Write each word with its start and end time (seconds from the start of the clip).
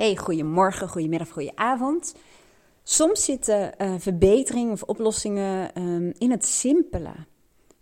Hey, 0.00 0.16
goedemorgen, 0.16 0.88
goedemiddag, 0.88 1.30
goedenavond. 1.30 2.14
Soms 2.82 3.24
zitten 3.24 3.72
uh, 3.78 3.94
verbeteringen 3.98 4.72
of 4.72 4.82
oplossingen 4.82 5.82
um, 5.82 6.12
in 6.18 6.30
het 6.30 6.44
simpele. 6.46 7.12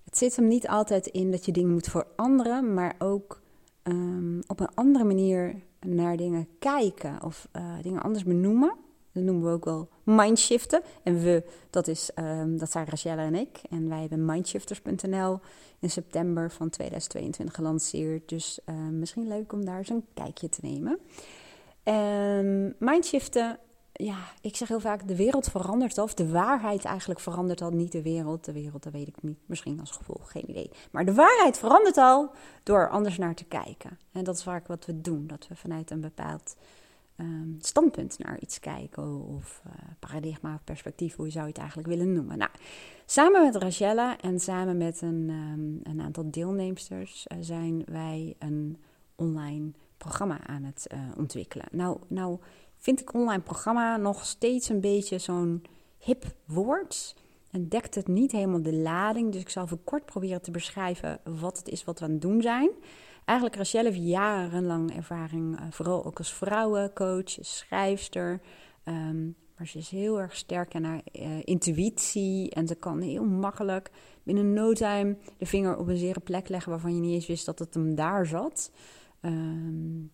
Het 0.04 0.18
zit 0.18 0.36
hem 0.36 0.48
niet 0.48 0.68
altijd 0.68 1.06
in 1.06 1.30
dat 1.30 1.44
je 1.44 1.52
dingen 1.52 1.72
moet 1.72 1.88
veranderen, 1.88 2.74
maar 2.74 2.94
ook 2.98 3.40
um, 3.82 4.40
op 4.46 4.60
een 4.60 4.74
andere 4.74 5.04
manier 5.04 5.54
naar 5.80 6.16
dingen 6.16 6.48
kijken 6.58 7.22
of 7.22 7.48
uh, 7.56 7.62
dingen 7.82 8.02
anders 8.02 8.24
benoemen. 8.24 8.74
Dat 9.12 9.22
noemen 9.22 9.44
we 9.44 9.54
ook 9.54 9.64
wel 9.64 9.88
mindshiften. 10.02 10.82
En 11.02 11.22
we, 11.22 11.44
dat, 11.70 11.88
is, 11.88 12.10
um, 12.14 12.58
dat 12.58 12.70
zijn 12.70 12.86
Rachelle 12.86 13.22
en 13.22 13.34
ik. 13.34 13.60
En 13.70 13.88
wij 13.88 14.00
hebben 14.00 14.24
mindshifters.nl 14.24 15.40
in 15.78 15.90
september 15.90 16.50
van 16.50 16.70
2022 16.70 17.54
gelanceerd. 17.54 18.28
Dus 18.28 18.60
uh, 18.66 18.74
misschien 18.90 19.28
leuk 19.28 19.52
om 19.52 19.64
daar 19.64 19.78
eens 19.78 19.88
een 19.88 20.06
kijkje 20.14 20.48
te 20.48 20.60
nemen. 20.62 20.98
Um, 21.88 22.74
mindshiften, 22.78 23.58
ja, 23.92 24.16
ik 24.40 24.56
zeg 24.56 24.68
heel 24.68 24.80
vaak, 24.80 25.08
de 25.08 25.16
wereld 25.16 25.48
verandert 25.50 25.98
al. 25.98 26.04
Of 26.04 26.14
de 26.14 26.28
waarheid 26.28 26.84
eigenlijk 26.84 27.20
verandert 27.20 27.62
al. 27.62 27.70
Niet 27.70 27.92
de 27.92 28.02
wereld, 28.02 28.44
de 28.44 28.52
wereld, 28.52 28.82
dat 28.82 28.92
weet 28.92 29.08
ik 29.08 29.22
niet. 29.22 29.38
Misschien 29.46 29.80
als 29.80 29.90
gevolg, 29.90 30.30
geen 30.30 30.50
idee. 30.50 30.70
Maar 30.90 31.04
de 31.04 31.14
waarheid 31.14 31.58
verandert 31.58 31.96
al 31.96 32.30
door 32.62 32.88
anders 32.88 33.18
naar 33.18 33.34
te 33.34 33.44
kijken. 33.44 33.98
En 34.12 34.24
dat 34.24 34.34
is 34.34 34.42
vaak 34.42 34.66
wat 34.66 34.86
we 34.86 35.00
doen. 35.00 35.26
Dat 35.26 35.48
we 35.48 35.56
vanuit 35.56 35.90
een 35.90 36.00
bepaald 36.00 36.56
um, 37.16 37.56
standpunt 37.60 38.18
naar 38.18 38.40
iets 38.40 38.60
kijken. 38.60 39.26
Of 39.36 39.62
uh, 39.66 39.72
paradigma 39.98 40.54
of 40.54 40.64
perspectief, 40.64 41.16
hoe 41.16 41.30
zou 41.30 41.44
je 41.44 41.50
het 41.50 41.58
eigenlijk 41.58 41.88
willen 41.88 42.12
noemen. 42.12 42.38
Nou, 42.38 42.50
samen 43.06 43.42
met 43.42 43.56
Rachella 43.56 44.20
en 44.20 44.40
samen 44.40 44.76
met 44.76 45.00
een, 45.00 45.28
um, 45.30 45.80
een 45.82 46.00
aantal 46.00 46.30
deelnemsters 46.30 47.26
uh, 47.32 47.38
zijn 47.40 47.82
wij 47.86 48.36
een 48.38 48.78
online 49.16 49.70
programma 49.98 50.46
aan 50.46 50.62
het 50.62 50.86
uh, 50.92 51.00
ontwikkelen. 51.16 51.66
Nou, 51.70 51.98
nou 52.08 52.38
vind 52.76 53.00
ik 53.00 53.14
online 53.14 53.42
programma 53.42 53.96
nog 53.96 54.24
steeds 54.24 54.68
een 54.68 54.80
beetje 54.80 55.18
zo'n 55.18 55.62
hip 55.98 56.24
woord. 56.44 57.16
En 57.50 57.68
dekt 57.68 57.94
het 57.94 58.08
niet 58.08 58.32
helemaal 58.32 58.62
de 58.62 58.74
lading. 58.74 59.32
Dus 59.32 59.40
ik 59.40 59.48
zal 59.48 59.64
even 59.64 59.84
kort 59.84 60.04
proberen 60.04 60.42
te 60.42 60.50
beschrijven 60.50 61.20
wat 61.40 61.58
het 61.58 61.68
is 61.68 61.84
wat 61.84 61.98
we 61.98 62.04
aan 62.04 62.10
het 62.10 62.20
doen 62.20 62.42
zijn. 62.42 62.70
Eigenlijk 63.24 63.58
Rachelle 63.58 63.88
heeft 63.90 64.04
jarenlang 64.04 64.96
ervaring, 64.96 65.60
uh, 65.60 65.66
vooral 65.70 66.04
ook 66.04 66.18
als 66.18 66.32
vrouwencoach, 66.32 67.36
schrijfster. 67.40 68.40
Um, 68.84 69.36
maar 69.58 69.66
ze 69.66 69.78
is 69.78 69.88
heel 69.88 70.20
erg 70.20 70.36
sterk 70.36 70.74
in 70.74 70.84
haar 70.84 71.02
uh, 71.12 71.22
intuïtie. 71.44 72.50
En 72.50 72.66
ze 72.66 72.74
kan 72.74 73.00
heel 73.00 73.24
makkelijk 73.24 73.90
binnen 74.22 74.52
no 74.52 74.72
time 74.72 75.16
de 75.36 75.46
vinger 75.46 75.76
op 75.76 75.88
een 75.88 75.96
zere 75.96 76.20
plek 76.20 76.48
leggen 76.48 76.70
waarvan 76.70 76.94
je 76.94 77.00
niet 77.00 77.14
eens 77.14 77.26
wist 77.26 77.46
dat 77.46 77.58
het 77.58 77.74
hem 77.74 77.94
daar 77.94 78.26
zat. 78.26 78.70
Um, 79.20 80.12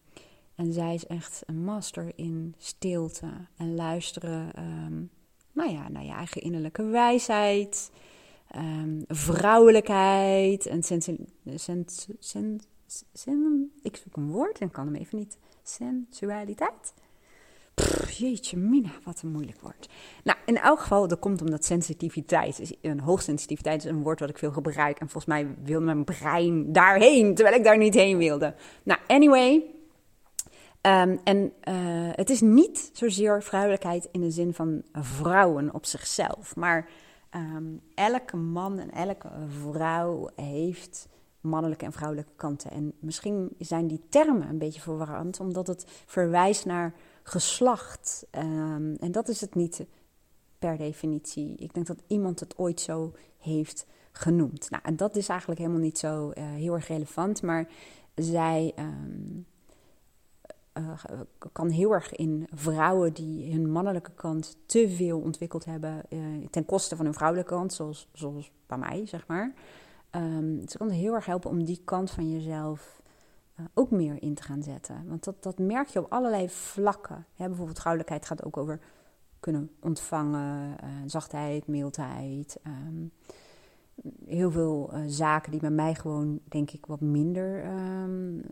en 0.55 0.73
zij 0.73 0.95
is 0.95 1.07
echt 1.07 1.43
een 1.47 1.65
master 1.65 2.13
in 2.15 2.55
stilte 2.59 3.31
en 3.57 3.75
luisteren 3.75 4.51
um, 4.59 5.11
nou 5.53 5.71
ja, 5.71 5.89
naar 5.89 6.05
je 6.05 6.13
eigen 6.13 6.43
innerlijke 6.43 6.85
wijsheid, 6.85 7.91
um, 8.57 9.05
vrouwelijkheid 9.09 10.67
en 10.67 10.83
sensi 10.83 11.17
sens 11.55 12.09
sen 12.19 12.61
sen 13.13 13.73
ik 13.83 13.97
zoek 13.97 14.17
een 14.17 14.31
woord 14.31 14.59
en 14.59 14.71
kan 14.71 14.87
hem 14.87 14.95
even 14.95 15.19
niet. 15.19 15.39
Sensualiteit. 15.63 16.95
Jeetje, 18.11 18.57
Mina, 18.57 18.91
wat 19.05 19.23
een 19.23 19.31
moeilijk 19.31 19.61
woord. 19.61 19.89
Nou, 20.25 20.39
in 20.47 20.59
elk 20.59 20.81
geval, 20.81 21.09
dat 21.09 21.19
komt 21.19 21.41
omdat 21.41 21.65
sensitiviteit, 21.65 22.61
is 22.61 22.73
een 22.81 23.01
hoogsensitiviteit 23.01 23.85
is 23.85 23.91
een 23.91 24.03
woord 24.03 24.21
wat 24.21 24.29
ik 24.29 24.39
veel 24.39 24.53
gebruik. 24.53 24.99
En 24.99 25.09
volgens 25.09 25.27
mij 25.27 25.55
wilde 25.63 25.85
mijn 25.85 26.05
brein 26.05 26.73
daarheen, 26.73 27.35
terwijl 27.35 27.57
ik 27.57 27.65
daar 27.65 27.79
niet 27.79 27.95
heen 27.95 28.19
wilde. 28.19 28.55
Nou, 28.83 29.01
anyway. 29.07 29.65
Um, 30.87 31.21
en 31.25 31.53
uh, 31.69 31.75
het 32.13 32.31
is 32.31 32.41
niet 32.41 32.91
zozeer 32.93 33.43
vrouwelijkheid 33.43 34.09
in 34.13 34.21
de 34.21 34.31
zin 34.31 34.55
van 34.55 34.83
vrouwen 34.93 35.75
op 35.75 35.87
zichzelf. 35.87 36.57
Maar 36.57 36.89
um, 37.35 37.81
elke 37.95 38.37
man 38.37 38.79
en 38.79 38.91
elke 38.91 39.29
vrouw 39.49 40.31
heeft 40.35 41.09
mannelijke 41.41 41.85
en 41.85 41.93
vrouwelijke 41.93 42.33
kanten. 42.37 42.71
En 42.71 42.93
misschien 42.99 43.55
zijn 43.59 43.87
die 43.87 44.01
termen 44.09 44.49
een 44.49 44.59
beetje 44.59 44.81
verwarrend, 44.81 45.41
omdat 45.41 45.67
het 45.67 45.85
verwijst 46.07 46.65
naar 46.65 46.95
geslacht. 47.25 48.27
Um, 48.31 48.95
en 48.95 49.13
dat 49.13 49.29
is 49.29 49.41
het 49.41 49.55
niet 49.55 49.87
per 50.59 50.77
definitie. 50.77 51.55
Ik 51.57 51.75
denk 51.75 51.87
dat 51.87 52.03
iemand 52.07 52.41
het 52.41 52.59
ooit 52.59 52.81
zo 52.81 53.13
heeft 53.39 53.87
genoemd. 54.13 54.71
Nou, 54.71 54.83
en 54.87 54.97
dat 54.97 55.17
is 55.17 55.29
eigenlijk 55.29 55.61
helemaal 55.61 55.81
niet 55.81 55.99
zo 55.99 56.29
uh, 56.29 56.45
heel 56.45 56.75
erg 56.75 56.89
relevant, 56.89 57.43
maar 57.43 57.69
zij 58.15 58.73
um, 58.79 59.47
uh, 60.79 61.21
kan 61.53 61.69
heel 61.69 61.93
erg 61.93 62.13
in 62.13 62.47
vrouwen 62.53 63.13
die 63.13 63.53
hun 63.53 63.71
mannelijke 63.71 64.13
kant 64.15 64.57
te 64.67 64.91
veel 64.91 65.21
ontwikkeld 65.21 65.65
hebben, 65.65 66.03
uh, 66.09 66.47
ten 66.51 66.65
koste 66.65 66.97
van 66.97 67.05
hun 67.05 67.15
vrouwelijke 67.15 67.55
kant, 67.55 67.73
zoals, 67.73 68.09
zoals 68.13 68.51
bij 68.67 68.79
mij, 68.79 69.07
zeg 69.07 69.27
maar. 69.27 69.55
Um, 70.11 70.69
ze 70.69 70.79
kan 70.79 70.91
heel 70.91 71.15
erg 71.15 71.27
helpen 71.27 71.51
om 71.51 71.65
die 71.65 71.81
kant 71.85 72.11
van 72.11 72.31
jezelf 72.31 73.03
uh, 73.61 73.67
ook 73.75 73.91
meer 73.91 74.23
in 74.23 74.35
te 74.35 74.43
gaan 74.43 74.63
zetten. 74.63 75.05
Want 75.09 75.25
dat, 75.25 75.43
dat 75.43 75.59
merk 75.59 75.89
je 75.89 75.99
op 75.99 76.13
allerlei 76.13 76.49
vlakken. 76.49 77.27
Bijvoorbeeld 77.37 77.79
vrouwelijkheid 77.79 78.27
gaat 78.27 78.45
ook 78.45 78.57
over 78.57 78.81
kunnen 79.41 79.71
ontvangen, 79.81 80.77
uh, 80.85 80.89
zachtheid, 81.07 81.67
mildheid. 81.67 82.59
Um, 82.67 83.13
heel 84.27 84.51
veel 84.51 84.91
uh, 84.93 85.01
zaken 85.07 85.51
die 85.51 85.61
bij 85.61 85.71
mij 85.71 85.95
gewoon, 85.95 86.41
denk 86.49 86.71
ik, 86.71 86.87
wat 86.87 87.01
minder, 87.01 87.67
um, 87.67 88.43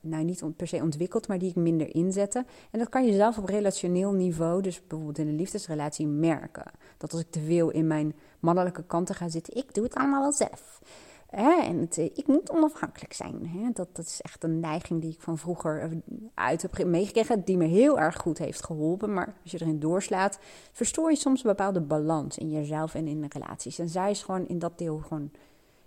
nou 0.00 0.24
niet 0.24 0.56
per 0.56 0.66
se 0.66 0.82
ontwikkeld, 0.82 1.28
maar 1.28 1.38
die 1.38 1.48
ik 1.48 1.56
minder 1.56 1.94
inzette. 1.94 2.44
En 2.70 2.78
dat 2.78 2.88
kan 2.88 3.06
je 3.06 3.12
zelf 3.12 3.38
op 3.38 3.44
relationeel 3.44 4.12
niveau, 4.12 4.62
dus 4.62 4.86
bijvoorbeeld 4.86 5.18
in 5.18 5.28
een 5.28 5.36
liefdesrelatie, 5.36 6.06
merken. 6.06 6.70
Dat 6.96 7.12
als 7.12 7.20
ik 7.20 7.30
te 7.30 7.40
veel 7.40 7.70
in 7.70 7.86
mijn 7.86 8.14
mannelijke 8.40 8.84
kanten 8.84 9.14
ga 9.14 9.28
zitten, 9.28 9.56
ik 9.56 9.74
doe 9.74 9.84
het 9.84 9.94
allemaal 9.94 10.20
wel 10.20 10.32
zelf. 10.32 10.82
En 11.30 11.78
het, 11.78 11.96
ik 11.96 12.26
moet 12.26 12.50
onafhankelijk 12.50 13.12
zijn. 13.12 13.46
Hè. 13.46 13.70
Dat, 13.72 13.96
dat 13.96 14.06
is 14.06 14.20
echt 14.20 14.44
een 14.44 14.60
neiging 14.60 15.00
die 15.00 15.12
ik 15.12 15.20
van 15.20 15.38
vroeger 15.38 16.02
uit 16.34 16.62
heb 16.62 16.84
meegekregen. 16.84 17.44
Die 17.44 17.56
me 17.56 17.64
heel 17.64 17.98
erg 17.98 18.16
goed 18.16 18.38
heeft 18.38 18.64
geholpen. 18.64 19.14
Maar 19.14 19.34
als 19.42 19.52
je 19.52 19.60
erin 19.60 19.78
doorslaat, 19.78 20.38
verstoor 20.72 21.10
je 21.10 21.16
soms 21.16 21.44
een 21.44 21.50
bepaalde 21.50 21.80
balans 21.80 22.38
in 22.38 22.50
jezelf 22.50 22.94
en 22.94 23.06
in 23.06 23.20
de 23.20 23.28
relaties. 23.28 23.78
En 23.78 23.88
zij 23.88 24.10
is 24.10 24.22
gewoon 24.22 24.46
in 24.46 24.58
dat 24.58 24.78
deel 24.78 24.98
gewoon 24.98 25.30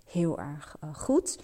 heel 0.06 0.38
erg 0.38 0.76
uh, 0.84 0.94
goed. 0.94 1.38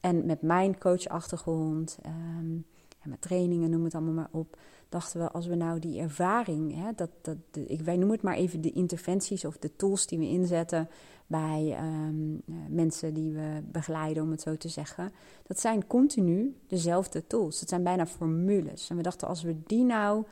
En 0.00 0.26
met 0.26 0.42
mijn 0.42 0.78
coachachtergrond 0.78 1.98
um, 2.06 2.66
en 3.00 3.10
met 3.10 3.20
trainingen, 3.20 3.70
noem 3.70 3.84
het 3.84 3.94
allemaal 3.94 4.14
maar 4.14 4.28
op 4.30 4.56
dachten 4.92 5.20
we, 5.20 5.30
als 5.30 5.46
we 5.46 5.54
nou 5.54 5.78
die 5.78 6.00
ervaring, 6.00 6.74
hè, 6.74 6.90
dat, 6.96 7.10
dat, 7.22 7.36
ik, 7.66 7.80
wij 7.80 7.96
noemen 7.96 8.14
het 8.14 8.24
maar 8.24 8.34
even 8.34 8.60
de 8.60 8.72
interventies 8.72 9.44
of 9.44 9.58
de 9.58 9.76
tools 9.76 10.06
die 10.06 10.18
we 10.18 10.28
inzetten 10.28 10.88
bij 11.26 11.78
um, 12.08 12.42
mensen 12.68 13.14
die 13.14 13.32
we 13.32 13.62
begeleiden, 13.64 14.22
om 14.22 14.30
het 14.30 14.40
zo 14.40 14.56
te 14.56 14.68
zeggen. 14.68 15.12
Dat 15.42 15.60
zijn 15.60 15.86
continu 15.86 16.56
dezelfde 16.66 17.26
tools. 17.26 17.60
Dat 17.60 17.68
zijn 17.68 17.82
bijna 17.82 18.06
formules. 18.06 18.90
En 18.90 18.96
we 18.96 19.02
dachten, 19.02 19.28
als 19.28 19.42
we 19.42 19.56
die 19.66 19.84
nou 19.84 20.24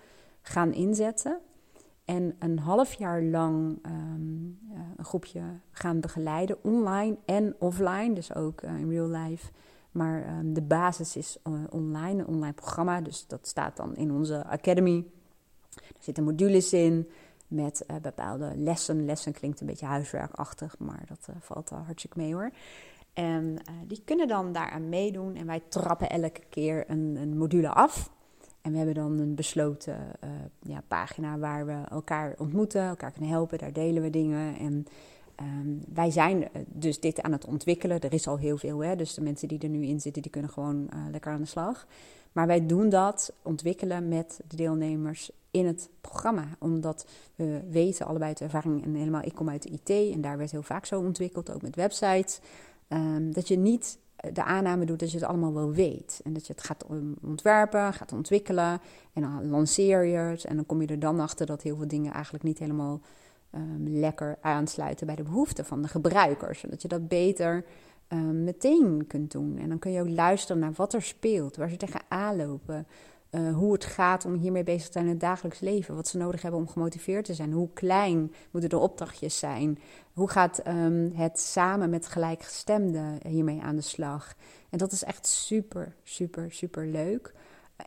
gaan 0.42 0.72
inzetten 0.72 1.38
en 2.04 2.34
een 2.38 2.58
half 2.58 2.94
jaar 2.94 3.22
lang 3.22 3.78
um, 3.86 4.58
een 4.96 5.04
groepje 5.04 5.42
gaan 5.70 6.00
begeleiden, 6.00 6.56
online 6.62 7.16
en 7.24 7.54
offline, 7.58 8.12
dus 8.12 8.34
ook 8.34 8.62
uh, 8.62 8.78
in 8.78 8.90
real 8.90 9.08
life 9.08 9.50
maar 9.90 10.38
um, 10.38 10.54
de 10.54 10.62
basis 10.62 11.16
is 11.16 11.38
uh, 11.48 11.54
online, 11.70 12.20
een 12.20 12.26
online 12.26 12.52
programma. 12.52 13.00
Dus 13.00 13.26
dat 13.26 13.46
staat 13.46 13.76
dan 13.76 13.96
in 13.96 14.12
onze 14.12 14.44
academy. 14.44 15.04
Er 15.74 16.02
zitten 16.02 16.24
modules 16.24 16.72
in 16.72 17.08
met 17.48 17.84
uh, 17.90 17.96
bepaalde 17.96 18.52
lessen. 18.56 19.04
Lessen 19.04 19.32
klinkt 19.32 19.60
een 19.60 19.66
beetje 19.66 19.86
huiswerkachtig, 19.86 20.78
maar 20.78 21.04
dat 21.08 21.26
uh, 21.30 21.36
valt 21.38 21.72
al 21.72 21.78
hartstikke 21.78 22.18
mee 22.18 22.34
hoor. 22.34 22.50
En 23.12 23.58
die 23.86 24.02
kunnen 24.04 24.28
dan 24.28 24.52
daaraan 24.52 24.88
meedoen. 24.88 25.34
En 25.34 25.46
wij 25.46 25.62
trappen 25.68 26.10
elke 26.10 26.42
keer 26.48 26.90
een, 26.90 27.16
een 27.16 27.38
module 27.38 27.68
af. 27.68 28.10
En 28.60 28.70
we 28.70 28.76
hebben 28.76 28.94
dan 28.94 29.18
een 29.18 29.34
besloten 29.34 29.96
ja, 30.62 30.82
pagina 30.88 31.38
waar 31.38 31.66
we 31.66 31.82
elkaar 31.90 32.34
ontmoeten, 32.38 32.82
elkaar 32.82 33.10
kunnen 33.10 33.30
helpen. 33.30 33.58
Daar 33.58 33.72
delen 33.72 34.02
we 34.02 34.10
dingen. 34.10 34.58
En 34.58 34.86
Um, 35.40 35.80
wij 35.94 36.10
zijn 36.10 36.48
dus 36.66 37.00
dit 37.00 37.22
aan 37.22 37.32
het 37.32 37.44
ontwikkelen. 37.44 38.00
Er 38.00 38.12
is 38.12 38.26
al 38.26 38.38
heel 38.38 38.56
veel, 38.56 38.78
hè? 38.78 38.96
dus 38.96 39.14
de 39.14 39.20
mensen 39.20 39.48
die 39.48 39.58
er 39.58 39.68
nu 39.68 39.84
in 39.84 40.00
zitten, 40.00 40.22
die 40.22 40.30
kunnen 40.30 40.50
gewoon 40.50 40.76
uh, 40.76 41.00
lekker 41.10 41.32
aan 41.32 41.40
de 41.40 41.46
slag. 41.46 41.86
Maar 42.32 42.46
wij 42.46 42.66
doen 42.66 42.88
dat, 42.88 43.32
ontwikkelen 43.42 44.08
met 44.08 44.40
de 44.48 44.56
deelnemers 44.56 45.30
in 45.50 45.66
het 45.66 45.88
programma. 46.00 46.44
Omdat 46.58 47.06
we 47.34 47.60
weten 47.70 48.06
allebei 48.06 48.34
de 48.34 48.44
ervaring, 48.44 48.84
en 48.84 48.94
helemaal 48.94 49.22
ik 49.24 49.34
kom 49.34 49.48
uit 49.48 49.62
de 49.62 49.68
IT 49.68 50.14
en 50.14 50.20
daar 50.20 50.38
werd 50.38 50.50
heel 50.50 50.62
vaak 50.62 50.86
zo 50.86 51.00
ontwikkeld, 51.00 51.54
ook 51.54 51.62
met 51.62 51.76
websites. 51.76 52.40
Um, 52.88 53.32
dat 53.32 53.48
je 53.48 53.56
niet 53.56 53.98
de 54.32 54.44
aanname 54.44 54.84
doet 54.84 54.98
dat 54.98 55.10
je 55.10 55.18
het 55.18 55.26
allemaal 55.26 55.54
wel 55.54 55.72
weet. 55.72 56.20
En 56.24 56.32
dat 56.32 56.46
je 56.46 56.52
het 56.52 56.62
gaat 56.64 56.84
ontwerpen, 57.22 57.92
gaat 57.92 58.12
ontwikkelen 58.12 58.80
en 59.12 59.22
dan 59.22 59.50
lanceer 59.50 60.04
je 60.04 60.16
het. 60.16 60.44
En 60.44 60.56
dan 60.56 60.66
kom 60.66 60.80
je 60.80 60.86
er 60.86 60.98
dan 60.98 61.20
achter 61.20 61.46
dat 61.46 61.62
heel 61.62 61.76
veel 61.76 61.88
dingen 61.88 62.12
eigenlijk 62.12 62.44
niet 62.44 62.58
helemaal 62.58 63.00
um, 63.54 63.88
lekker 63.88 64.38
aansluiten 64.40 65.06
bij 65.06 65.16
de 65.16 65.22
behoeften 65.22 65.64
van 65.64 65.82
de 65.82 65.88
gebruikers. 65.88 66.60
Zodat 66.60 66.82
je 66.82 66.88
dat 66.88 67.08
beter 67.08 67.64
um, 68.08 68.44
meteen 68.44 69.04
kunt 69.06 69.32
doen. 69.32 69.58
En 69.58 69.68
dan 69.68 69.78
kun 69.78 69.92
je 69.92 70.00
ook 70.00 70.08
luisteren 70.08 70.62
naar 70.62 70.72
wat 70.72 70.94
er 70.94 71.02
speelt, 71.02 71.56
waar 71.56 71.70
ze 71.70 71.76
tegenaan 71.76 72.36
lopen. 72.36 72.86
uh, 73.30 73.54
hoe 73.54 73.72
het 73.72 73.84
gaat 73.84 74.24
om 74.24 74.34
hiermee 74.34 74.64
bezig 74.64 74.86
te 74.86 74.92
zijn 74.92 75.04
in 75.04 75.10
het 75.10 75.20
dagelijks 75.20 75.60
leven. 75.60 75.94
Wat 75.94 76.08
ze 76.08 76.16
nodig 76.16 76.42
hebben 76.42 76.60
om 76.60 76.68
gemotiveerd 76.68 77.24
te 77.24 77.34
zijn. 77.34 77.52
Hoe 77.52 77.68
klein 77.74 78.32
moeten 78.50 78.70
de 78.70 78.78
opdrachtjes 78.78 79.38
zijn? 79.38 79.78
Hoe 80.12 80.28
gaat 80.28 80.66
um, 80.66 81.12
het 81.14 81.40
samen 81.40 81.90
met 81.90 82.06
gelijkgestemden 82.06 83.18
hiermee 83.26 83.60
aan 83.62 83.76
de 83.76 83.82
slag? 83.82 84.34
En 84.70 84.78
dat 84.78 84.92
is 84.92 85.04
echt 85.04 85.26
super, 85.26 85.94
super, 86.02 86.52
super 86.52 86.86
leuk. 86.86 87.34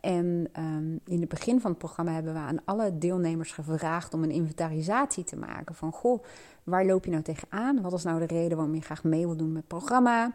En 0.01 0.49
um, 0.59 0.99
in 1.05 1.19
het 1.19 1.29
begin 1.29 1.61
van 1.61 1.69
het 1.69 1.79
programma 1.79 2.11
hebben 2.11 2.33
we 2.33 2.39
aan 2.39 2.65
alle 2.65 2.97
deelnemers 2.97 3.51
gevraagd 3.51 4.13
om 4.13 4.23
een 4.23 4.31
inventarisatie 4.31 5.23
te 5.23 5.37
maken. 5.37 5.75
Van 5.75 5.91
goh, 5.91 6.23
waar 6.63 6.85
loop 6.85 7.05
je 7.05 7.11
nou 7.11 7.23
tegenaan? 7.23 7.81
Wat 7.81 7.93
is 7.93 8.03
nou 8.03 8.19
de 8.19 8.25
reden 8.25 8.57
waarom 8.57 8.75
je 8.75 8.81
graag 8.81 9.03
mee 9.03 9.25
wil 9.25 9.37
doen 9.37 9.51
met 9.51 9.57
het 9.57 9.67
programma? 9.67 10.33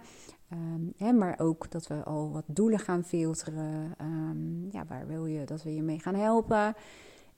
Hè, 0.97 1.13
maar 1.13 1.39
ook 1.39 1.71
dat 1.71 1.87
we 1.87 1.95
al 2.05 2.33
wat 2.33 2.45
doelen 2.47 2.79
gaan 2.79 3.05
filteren. 3.05 3.95
Um, 4.01 4.69
ja, 4.71 4.85
waar 4.89 5.07
wil 5.07 5.27
je 5.27 5.45
dat 5.45 5.63
we 5.63 5.75
je 5.75 5.83
mee 5.83 5.99
gaan 5.99 6.15
helpen? 6.15 6.75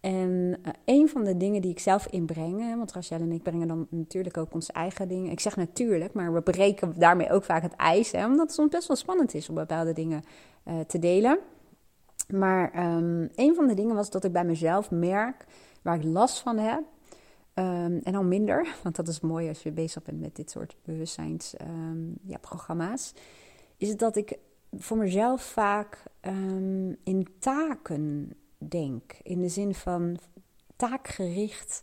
En 0.00 0.58
uh, 0.62 0.72
een 0.84 1.08
van 1.08 1.24
de 1.24 1.36
dingen 1.36 1.62
die 1.62 1.70
ik 1.70 1.78
zelf 1.78 2.06
inbreng, 2.06 2.76
want 2.76 2.92
Rachel 2.92 3.20
en 3.20 3.32
ik 3.32 3.42
brengen 3.42 3.68
dan 3.68 3.86
natuurlijk 3.90 4.36
ook 4.36 4.54
onze 4.54 4.72
eigen 4.72 5.08
dingen. 5.08 5.30
Ik 5.30 5.40
zeg 5.40 5.56
natuurlijk, 5.56 6.12
maar 6.12 6.32
we 6.32 6.40
breken 6.40 6.94
daarmee 6.98 7.30
ook 7.30 7.44
vaak 7.44 7.62
het 7.62 7.74
ijs, 7.76 8.12
hè, 8.12 8.26
omdat 8.26 8.46
het 8.46 8.52
soms 8.52 8.70
best 8.70 8.88
wel 8.88 8.96
spannend 8.96 9.34
is 9.34 9.48
om 9.48 9.54
bepaalde 9.54 9.92
dingen 9.92 10.22
uh, 10.64 10.80
te 10.80 10.98
delen. 10.98 11.38
Maar 12.32 12.96
um, 12.96 13.28
een 13.34 13.54
van 13.54 13.66
de 13.66 13.74
dingen 13.74 13.94
was 13.94 14.10
dat 14.10 14.24
ik 14.24 14.32
bij 14.32 14.44
mezelf 14.44 14.90
merk 14.90 15.44
waar 15.82 15.96
ik 15.96 16.04
last 16.04 16.40
van 16.40 16.58
heb. 16.58 16.82
Um, 17.54 18.00
en 18.02 18.14
al 18.14 18.24
minder, 18.24 18.74
want 18.82 18.96
dat 18.96 19.08
is 19.08 19.20
mooi 19.20 19.48
als 19.48 19.62
je 19.62 19.70
bezig 19.70 20.02
bent 20.02 20.20
met 20.20 20.36
dit 20.36 20.50
soort 20.50 20.76
bewustzijnsprogramma's. 20.84 23.12
Um, 23.14 23.16
ja, 23.16 23.22
is 23.76 23.96
dat 23.96 24.16
ik 24.16 24.38
voor 24.72 24.96
mezelf 24.96 25.42
vaak 25.42 26.02
in 27.04 27.26
taken 27.38 28.32
denk. 28.58 29.18
In 29.22 29.40
de 29.40 29.48
zin 29.48 29.74
van 29.74 30.18
taakgericht 30.76 31.82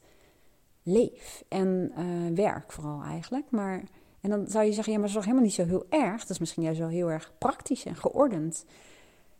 leef 0.83 1.43
en 1.47 1.91
uh, 1.97 2.35
werk 2.35 2.71
vooral 2.71 3.01
eigenlijk. 3.01 3.51
Maar, 3.51 3.83
en 4.21 4.29
dan 4.29 4.47
zou 4.47 4.65
je 4.65 4.73
zeggen, 4.73 4.93
ja, 4.93 4.99
maar 4.99 5.07
dat 5.07 5.17
is 5.17 5.23
toch 5.23 5.33
helemaal 5.33 5.43
niet 5.43 5.53
zo 5.53 5.65
heel 5.65 5.85
erg. 5.89 6.21
Dat 6.21 6.29
is 6.29 6.39
misschien 6.39 6.63
juist 6.63 6.79
wel 6.79 6.89
heel 6.89 7.11
erg 7.11 7.33
praktisch 7.37 7.85
en 7.85 7.95
geordend. 7.95 8.65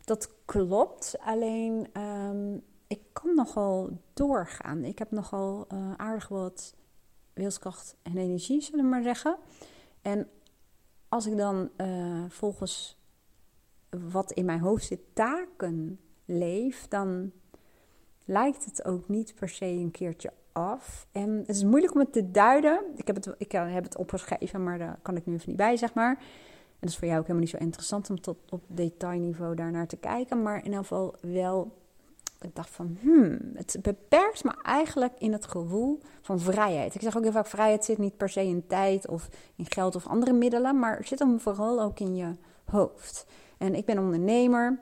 Dat 0.07 0.31
klopt, 0.45 1.18
alleen 1.19 2.01
um, 2.01 2.63
ik 2.88 3.00
kan 3.13 3.36
nogal 3.36 4.01
doorgaan. 4.13 4.83
Ik 4.83 5.00
heb 5.00 5.12
nogal 5.12 5.68
uh, 5.74 5.94
aardig 5.94 6.27
wat 6.27 6.75
wilskracht 7.33 7.95
en 8.01 8.18
energie, 8.18 8.62
zullen 8.62 8.83
we 8.83 8.89
maar 8.89 9.04
zeggen. 9.04 9.38
En 10.01 10.30
als 11.09 11.25
ik 11.25 11.38
dan 11.38 11.69
uh, 11.77 12.24
volgens 12.27 13.00
wat 13.89 14.31
in 14.31 14.45
mijn 14.45 14.59
hoofd 14.59 14.86
zit 14.86 15.01
taken 15.13 16.00
leef, 16.25 16.88
dan 16.88 17.31
lijkt 18.25 18.65
het 18.65 18.86
ook 18.86 19.07
niet 19.07 19.36
per 19.36 19.50
se 19.50 19.65
een 19.65 19.92
keertje 19.92 20.33
af. 20.51 21.07
En 21.12 21.30
het 21.38 21.50
is 21.50 21.63
moeilijk 21.63 21.94
om 21.94 22.00
het 22.00 22.13
te 22.13 22.31
duiden. 22.31 22.81
Ik 22.95 23.07
heb 23.07 23.15
het, 23.15 23.36
ik 23.38 23.53
eh, 23.53 23.74
heb 23.74 23.83
het 23.83 23.98
opgeschreven, 23.98 24.63
maar 24.63 24.77
daar 24.77 25.00
kan 25.01 25.15
ik 25.15 25.25
nu 25.25 25.33
even 25.33 25.48
niet 25.48 25.57
bij, 25.57 25.77
zeg 25.77 25.94
maar. 25.94 26.24
Dat 26.79 26.89
is 26.89 26.97
voor 26.97 27.07
jou 27.07 27.19
ook 27.19 27.27
helemaal 27.27 27.47
niet 27.47 27.56
zo 27.57 27.65
interessant 27.65 28.09
om 28.09 28.21
tot 28.21 28.38
op 28.50 28.63
detailniveau 28.68 29.56
daarnaar 29.56 29.88
te 29.88 29.97
kijken. 29.97 30.41
Maar 30.41 30.57
in 30.57 30.63
ieder 30.63 30.79
geval 30.79 31.15
wel, 31.21 31.71
ik 32.41 32.56
dacht 32.56 32.69
van, 32.69 32.97
hmm, 33.01 33.39
het 33.53 33.77
beperkt 33.81 34.44
me 34.44 34.53
eigenlijk 34.63 35.13
in 35.18 35.31
het 35.31 35.47
gevoel 35.47 36.00
van 36.21 36.39
vrijheid. 36.39 36.95
Ik 36.95 37.01
zeg 37.01 37.18
ook 37.18 37.24
heel 37.24 37.31
vaak, 37.31 37.47
vrijheid 37.47 37.85
zit 37.85 37.97
niet 37.97 38.18
per 38.18 38.29
se 38.29 38.44
in 38.44 38.68
tijd 38.68 39.07
of 39.07 39.29
in 39.56 39.65
geld 39.69 39.95
of 39.95 40.07
andere 40.07 40.33
middelen, 40.33 40.79
maar 40.79 41.06
zit 41.06 41.19
hem 41.19 41.39
vooral 41.39 41.81
ook 41.81 42.00
in 42.00 42.15
je 42.15 42.35
hoofd. 42.65 43.25
En 43.57 43.75
ik 43.75 43.85
ben 43.85 44.00
ondernemer. 44.00 44.79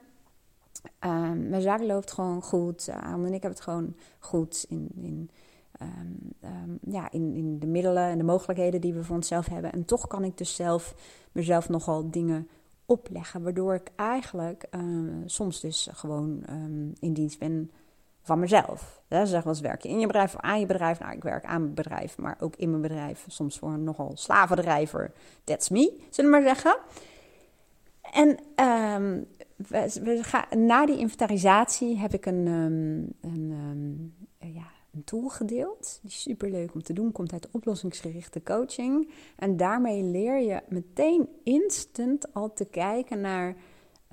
Um, 1.05 1.49
mijn 1.49 1.61
zaak 1.61 1.81
loopt 1.81 2.11
gewoon 2.11 2.41
goed. 2.41 2.87
Uh, 2.89 3.11
en 3.11 3.33
ik 3.33 3.41
heb 3.41 3.51
het 3.51 3.61
gewoon 3.61 3.95
goed 4.19 4.65
in, 4.69 4.89
in, 4.95 5.29
um, 5.81 6.17
um, 6.43 6.79
ja, 6.81 7.11
in, 7.11 7.33
in 7.33 7.59
de 7.59 7.67
middelen 7.67 8.03
en 8.03 8.17
de 8.17 8.23
mogelijkheden 8.23 8.81
die 8.81 8.93
we 8.93 9.03
voor 9.03 9.15
onszelf 9.15 9.45
hebben. 9.45 9.71
En 9.71 9.85
toch 9.85 10.07
kan 10.07 10.23
ik 10.23 10.37
dus 10.37 10.55
zelf 10.55 10.95
mezelf 11.31 11.69
nogal 11.69 12.11
dingen 12.11 12.47
opleggen. 12.85 13.43
Waardoor 13.43 13.73
ik 13.73 13.91
eigenlijk 13.95 14.67
uh, 14.71 14.81
soms 15.25 15.59
dus 15.59 15.89
gewoon 15.91 16.43
in 16.99 17.13
dienst 17.13 17.39
ben 17.39 17.71
van 18.21 18.39
mezelf. 18.39 19.01
Ja, 19.07 19.25
ze 19.25 19.31
zeggen 19.31 19.61
werk 19.61 19.81
je 19.81 19.89
in 19.89 19.99
je 19.99 20.07
bedrijf 20.07 20.35
of 20.35 20.41
aan 20.41 20.59
je 20.59 20.65
bedrijf. 20.65 20.99
Nou, 20.99 21.15
ik 21.15 21.23
werk 21.23 21.45
aan 21.45 21.61
mijn 21.61 21.73
bedrijf, 21.73 22.17
maar 22.17 22.37
ook 22.39 22.55
in 22.55 22.69
mijn 22.69 22.81
bedrijf. 22.81 23.25
Soms 23.27 23.59
voor 23.59 23.69
een 23.69 23.83
nogal 23.83 24.11
slavendrijver. 24.15 25.11
That's 25.43 25.69
me, 25.69 26.01
zullen 26.09 26.31
we 26.31 26.37
maar 26.37 26.47
zeggen. 26.55 26.77
En 28.11 28.39
we, 29.55 29.99
we 30.03 30.19
gaan, 30.23 30.65
na 30.65 30.85
die 30.85 30.97
inventarisatie 30.97 31.97
heb 31.97 32.13
ik 32.13 32.25
een, 32.25 32.45
een, 33.21 34.13
ja, 34.39 34.67
een 34.95 35.03
tool 35.03 35.29
gedeeld. 35.29 35.99
Die 36.01 36.11
is 36.11 36.21
super 36.21 36.49
leuk 36.49 36.73
om 36.73 36.83
te 36.83 36.93
doen. 36.93 37.11
Komt 37.11 37.33
uit 37.33 37.47
oplossingsgerichte 37.51 38.43
coaching. 38.43 39.09
En 39.35 39.57
daarmee 39.57 40.03
leer 40.03 40.39
je 40.39 40.61
meteen 40.67 41.29
instant 41.43 42.33
al 42.33 42.53
te 42.53 42.65
kijken 42.65 43.21
naar 43.21 43.55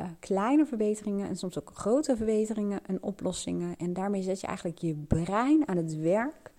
uh, 0.00 0.06
kleine 0.20 0.66
verbeteringen 0.66 1.28
en 1.28 1.36
soms 1.36 1.58
ook 1.58 1.70
grote 1.74 2.16
verbeteringen 2.16 2.86
en 2.86 3.02
oplossingen. 3.02 3.76
En 3.76 3.92
daarmee 3.92 4.22
zet 4.22 4.40
je 4.40 4.46
eigenlijk 4.46 4.78
je 4.78 4.94
brein 4.94 5.68
aan 5.68 5.76
het 5.76 5.96
werk 5.96 6.52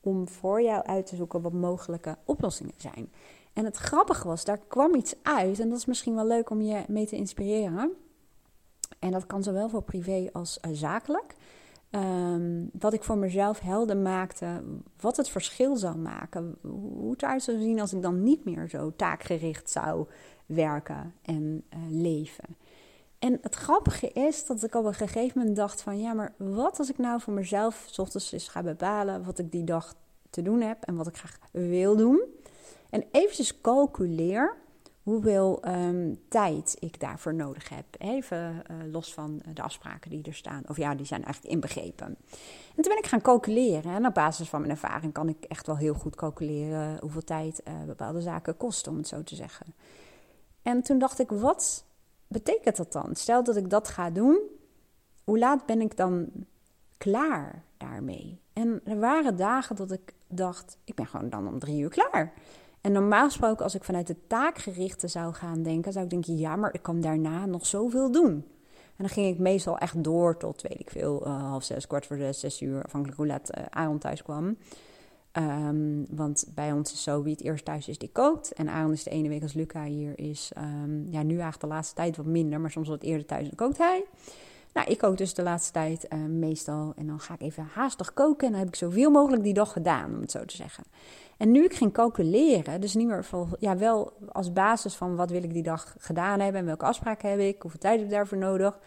om 0.00 0.28
voor 0.28 0.62
jou 0.62 0.84
uit 0.84 1.06
te 1.06 1.16
zoeken 1.16 1.40
wat 1.40 1.52
mogelijke 1.52 2.16
oplossingen 2.24 2.74
zijn. 2.76 3.12
En 3.52 3.64
het 3.64 3.76
grappige 3.76 4.28
was, 4.28 4.44
daar 4.44 4.60
kwam 4.68 4.94
iets 4.94 5.14
uit. 5.22 5.60
En 5.60 5.68
dat 5.68 5.78
is 5.78 5.84
misschien 5.86 6.14
wel 6.14 6.26
leuk 6.26 6.50
om 6.50 6.60
je 6.60 6.84
mee 6.88 7.06
te 7.06 7.16
inspireren. 7.16 7.92
En 8.98 9.10
dat 9.10 9.26
kan 9.26 9.42
zowel 9.42 9.68
voor 9.68 9.82
privé 9.82 10.28
als 10.32 10.58
uh, 10.66 10.72
zakelijk. 10.74 11.34
Um, 11.90 12.70
wat 12.72 12.92
ik 12.92 13.04
voor 13.04 13.18
mezelf 13.18 13.60
helder 13.60 13.96
maakte, 13.96 14.62
wat 15.00 15.16
het 15.16 15.28
verschil 15.28 15.76
zou 15.76 15.96
maken. 15.96 16.56
Hoe 16.62 17.10
het 17.10 17.22
eruit 17.22 17.42
zou 17.42 17.58
zien 17.58 17.80
als 17.80 17.92
ik 17.92 18.02
dan 18.02 18.22
niet 18.22 18.44
meer 18.44 18.68
zo 18.68 18.92
taakgericht 18.96 19.70
zou 19.70 20.06
werken 20.46 21.14
en 21.22 21.64
uh, 21.74 21.78
leven. 21.88 22.56
En 23.18 23.38
het 23.42 23.54
grappige 23.54 24.08
is 24.08 24.46
dat 24.46 24.62
ik 24.62 24.74
op 24.74 24.84
een 24.84 24.94
gegeven 24.94 25.38
moment 25.38 25.56
dacht 25.56 25.82
van... 25.82 26.00
ja, 26.00 26.12
maar 26.12 26.34
wat 26.36 26.78
als 26.78 26.90
ik 26.90 26.98
nou 26.98 27.20
voor 27.20 27.32
mezelf 27.32 27.86
s 27.90 27.98
ochtends 27.98 28.32
eens 28.32 28.48
ga 28.48 28.62
bepalen... 28.62 29.24
wat 29.24 29.38
ik 29.38 29.52
die 29.52 29.64
dag 29.64 29.94
te 30.30 30.42
doen 30.42 30.60
heb 30.60 30.82
en 30.82 30.96
wat 30.96 31.06
ik 31.06 31.16
graag 31.16 31.38
wil 31.52 31.96
doen... 31.96 32.22
En 32.90 33.04
eventjes 33.10 33.60
calculeer 33.60 34.56
hoeveel 35.10 35.68
um, 35.68 36.20
tijd 36.28 36.76
ik 36.78 37.00
daarvoor 37.00 37.34
nodig 37.34 37.68
heb. 37.68 37.84
Even 37.98 38.62
uh, 38.70 38.92
los 38.92 39.14
van 39.14 39.42
de 39.54 39.62
afspraken 39.62 40.10
die 40.10 40.22
er 40.22 40.34
staan. 40.34 40.62
Of 40.68 40.76
ja, 40.76 40.94
die 40.94 41.06
zijn 41.06 41.24
eigenlijk 41.24 41.54
inbegrepen. 41.54 42.06
En 42.76 42.82
toen 42.82 42.92
ben 42.94 42.98
ik 42.98 43.06
gaan 43.06 43.20
calculeren. 43.20 43.94
En 43.94 44.06
op 44.06 44.14
basis 44.14 44.48
van 44.48 44.60
mijn 44.60 44.72
ervaring 44.72 45.12
kan 45.12 45.28
ik 45.28 45.44
echt 45.44 45.66
wel 45.66 45.76
heel 45.76 45.94
goed 45.94 46.16
calculeren 46.16 46.98
hoeveel 47.00 47.24
tijd 47.24 47.62
uh, 47.68 47.74
bepaalde 47.86 48.20
zaken 48.20 48.56
kosten, 48.56 48.92
om 48.92 48.98
het 48.98 49.08
zo 49.08 49.22
te 49.22 49.34
zeggen. 49.34 49.66
En 50.62 50.82
toen 50.82 50.98
dacht 50.98 51.18
ik, 51.18 51.30
wat 51.30 51.84
betekent 52.26 52.76
dat 52.76 52.92
dan? 52.92 53.14
Stel 53.14 53.44
dat 53.44 53.56
ik 53.56 53.70
dat 53.70 53.88
ga 53.88 54.10
doen, 54.10 54.40
hoe 55.24 55.38
laat 55.38 55.66
ben 55.66 55.80
ik 55.80 55.96
dan 55.96 56.28
klaar 56.98 57.64
daarmee? 57.76 58.40
En 58.52 58.80
er 58.84 58.98
waren 58.98 59.36
dagen 59.36 59.76
dat 59.76 59.90
ik 59.90 60.14
dacht, 60.28 60.78
ik 60.84 60.94
ben 60.94 61.06
gewoon 61.06 61.30
dan 61.30 61.48
om 61.48 61.58
drie 61.58 61.80
uur 61.80 61.90
klaar. 61.90 62.32
En 62.80 62.92
normaal 62.92 63.24
gesproken, 63.24 63.64
als 63.64 63.74
ik 63.74 63.84
vanuit 63.84 64.06
de 64.06 64.16
taakgerichte 64.26 65.08
zou 65.08 65.34
gaan 65.34 65.62
denken, 65.62 65.92
zou 65.92 66.04
ik 66.04 66.10
denken, 66.10 66.38
ja, 66.38 66.56
maar 66.56 66.74
ik 66.74 66.82
kan 66.82 67.00
daarna 67.00 67.46
nog 67.46 67.66
zoveel 67.66 68.10
doen. 68.10 68.44
En 69.00 69.06
dan 69.06 69.08
ging 69.08 69.34
ik 69.34 69.38
meestal 69.38 69.78
echt 69.78 70.04
door 70.04 70.36
tot, 70.36 70.62
weet 70.62 70.80
ik 70.80 70.90
veel, 70.90 71.26
uh, 71.26 71.48
half 71.48 71.64
zes, 71.64 71.86
kwart 71.86 72.06
voor 72.06 72.16
zes, 72.16 72.40
zes 72.40 72.60
uur, 72.60 72.82
afhankelijk 72.84 73.18
hoe 73.18 73.26
laat 73.26 73.50
uh, 73.58 73.64
Aaron 73.70 73.98
thuis 73.98 74.22
kwam. 74.22 74.56
Um, 75.32 76.06
want 76.10 76.46
bij 76.54 76.72
ons 76.72 76.92
is 76.92 77.02
zo, 77.02 77.22
wie 77.22 77.32
het 77.32 77.42
eerst 77.42 77.64
thuis 77.64 77.88
is, 77.88 77.98
die 77.98 78.10
kookt. 78.12 78.52
En 78.52 78.68
Aaron 78.68 78.92
is 78.92 79.02
de 79.02 79.10
ene 79.10 79.28
week 79.28 79.42
als 79.42 79.52
Luca 79.52 79.84
hier 79.84 80.18
is, 80.18 80.52
um, 80.58 81.06
ja, 81.10 81.22
nu 81.22 81.32
eigenlijk 81.32 81.60
de 81.60 81.66
laatste 81.66 81.94
tijd 81.94 82.16
wat 82.16 82.26
minder, 82.26 82.60
maar 82.60 82.70
soms 82.70 82.88
wat 82.88 83.02
eerder 83.02 83.26
thuis, 83.26 83.46
dan 83.46 83.56
kookt 83.56 83.78
hij. 83.78 84.04
Nou, 84.72 84.90
ik 84.90 84.98
kook 84.98 85.16
dus 85.16 85.34
de 85.34 85.42
laatste 85.42 85.72
tijd 85.72 86.06
uh, 86.12 86.24
meestal. 86.24 86.92
En 86.96 87.06
dan 87.06 87.20
ga 87.20 87.34
ik 87.34 87.40
even 87.40 87.68
haastig 87.72 88.12
koken. 88.12 88.46
En 88.46 88.52
dan 88.52 88.60
heb 88.60 88.68
ik 88.68 88.76
zoveel 88.76 89.10
mogelijk 89.10 89.42
die 89.42 89.54
dag 89.54 89.72
gedaan, 89.72 90.14
om 90.14 90.20
het 90.20 90.30
zo 90.30 90.44
te 90.44 90.56
zeggen. 90.56 90.84
En 91.36 91.50
nu 91.50 91.64
ik 91.64 91.74
ging 91.74 91.92
calculeren, 91.92 92.80
dus 92.80 92.94
niet 92.94 93.06
meer 93.06 93.24
van, 93.24 93.56
ja, 93.58 93.76
wel 93.76 94.12
als 94.28 94.52
basis 94.52 94.94
van 94.94 95.16
wat 95.16 95.30
wil 95.30 95.42
ik 95.42 95.52
die 95.52 95.62
dag 95.62 95.94
gedaan 95.98 96.40
hebben 96.40 96.60
en 96.60 96.66
welke 96.66 96.84
afspraken 96.84 97.30
heb 97.30 97.38
ik, 97.38 97.62
hoeveel 97.62 97.80
tijd 97.80 97.96
heb 97.96 98.04
ik 98.04 98.10
daarvoor 98.14 98.38
nodig, 98.38 98.78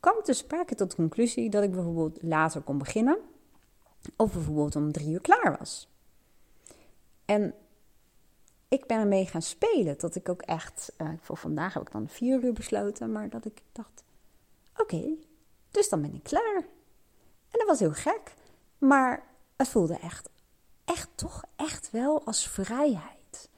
kwam 0.00 0.18
ik 0.18 0.24
dus 0.24 0.38
sprake 0.38 0.74
tot 0.74 0.90
de 0.90 0.96
conclusie 0.96 1.50
dat 1.50 1.62
ik 1.62 1.70
bijvoorbeeld 1.70 2.22
later 2.22 2.60
kon 2.60 2.78
beginnen 2.78 3.18
of 4.16 4.32
bijvoorbeeld 4.32 4.76
om 4.76 4.92
drie 4.92 5.08
uur 5.08 5.20
klaar 5.20 5.56
was. 5.58 5.88
En 7.24 7.54
ik 8.68 8.86
ben 8.86 8.98
ermee 8.98 9.26
gaan 9.26 9.42
spelen 9.42 9.98
tot 9.98 10.16
ik 10.16 10.28
ook 10.28 10.42
echt, 10.42 10.92
uh, 10.98 11.08
voor 11.20 11.36
vandaag 11.36 11.74
heb 11.74 11.82
ik 11.82 11.92
dan 11.92 12.08
vier 12.08 12.44
uur 12.44 12.52
besloten, 12.52 13.12
maar 13.12 13.28
dat 13.28 13.44
ik 13.44 13.62
dacht, 13.72 14.04
oké, 14.78 15.14
dus 15.70 15.88
dan 15.88 16.00
ben 16.00 16.14
ik 16.14 16.22
klaar. 16.22 16.56
En 17.50 17.58
dat 17.58 17.66
was 17.66 17.78
heel 17.78 17.92
gek, 17.92 18.34
maar 18.78 19.26
het 19.56 19.68
voelde 19.68 19.98
echt 19.98 20.28
echt 20.86 21.08
toch 21.14 21.44
echt 21.56 21.90
wel 21.90 22.24
als 22.24 22.48
vrijheid. 22.48 23.50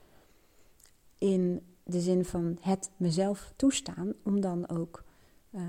In 1.17 1.65
de 1.83 1.99
zin 1.99 2.25
van 2.25 2.57
het 2.61 2.89
mezelf 2.97 3.53
toestaan 3.55 4.13
om 4.23 4.41
dan 4.41 4.69
ook 4.69 5.03
uh, 5.51 5.61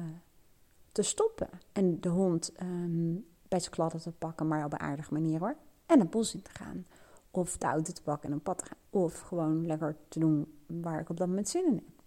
te 0.92 1.02
stoppen. 1.02 1.48
En 1.72 2.00
de 2.00 2.08
hond 2.08 2.52
ehm, 2.52 3.14
bij 3.48 3.60
zijn 3.60 3.70
kladden 3.70 4.00
te 4.00 4.12
pakken, 4.12 4.48
maar 4.48 4.64
op 4.64 4.72
een 4.72 4.80
aardige 4.80 5.12
manier 5.12 5.38
hoor. 5.38 5.56
En 5.86 6.00
een 6.00 6.08
bos 6.08 6.34
in 6.34 6.42
te 6.42 6.50
gaan. 6.50 6.86
Of 7.30 7.56
de 7.56 7.66
auto 7.66 7.92
te 7.92 8.02
pakken 8.02 8.28
en 8.28 8.34
een 8.34 8.42
pad 8.42 8.58
te 8.58 8.64
gaan. 8.64 8.78
Of 8.90 9.20
gewoon 9.20 9.66
lekker 9.66 9.96
te 10.08 10.18
doen 10.18 10.58
waar 10.66 11.00
ik 11.00 11.08
op 11.08 11.16
dat 11.16 11.28
moment 11.28 11.48
zin 11.48 11.66
in 11.66 11.74
heb. 11.74 11.99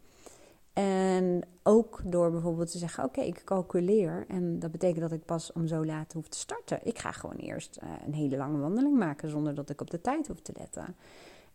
En 0.73 1.41
ook 1.63 2.01
door 2.05 2.31
bijvoorbeeld 2.31 2.71
te 2.71 2.77
zeggen: 2.77 3.03
Oké, 3.03 3.21
ik 3.21 3.41
calculeer. 3.43 4.25
En 4.27 4.59
dat 4.59 4.71
betekent 4.71 5.01
dat 5.01 5.11
ik 5.11 5.25
pas 5.25 5.51
om 5.51 5.67
zo 5.67 5.85
laat 5.85 6.13
hoef 6.13 6.27
te 6.27 6.37
starten. 6.37 6.79
Ik 6.83 6.99
ga 6.99 7.11
gewoon 7.11 7.35
eerst 7.35 7.79
uh, 7.83 7.89
een 8.05 8.13
hele 8.13 8.37
lange 8.37 8.57
wandeling 8.57 8.97
maken 8.97 9.29
zonder 9.29 9.55
dat 9.55 9.69
ik 9.69 9.81
op 9.81 9.89
de 9.89 10.01
tijd 10.01 10.27
hoef 10.27 10.41
te 10.41 10.53
letten. 10.57 10.95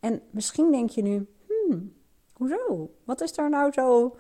En 0.01 0.23
misschien 0.31 0.71
denk 0.71 0.91
je 0.91 1.03
nu: 1.03 1.27
Hmm, 1.47 1.93
hoezo? 2.33 2.91
Wat 3.05 3.21
is 3.21 3.33
daar 3.33 3.51
nou 3.51 3.73
zo 3.73 4.17